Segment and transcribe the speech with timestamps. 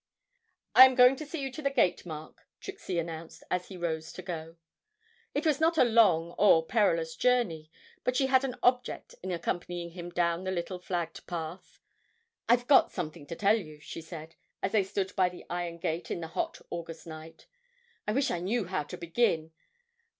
[0.73, 4.11] 'I am going to see you to the gate, Mark,' Trixie announced, as he rose
[4.13, 4.55] to go.
[5.35, 7.69] It was not a long or a perilous journey,
[8.03, 11.79] but she had an object in accompanying him down the little flagged path.
[12.49, 14.33] 'I've got something to tell you,' she said,
[14.63, 17.45] as they stood by the iron gate in the hot August night.
[18.07, 19.51] 'I wish I knew how to begin....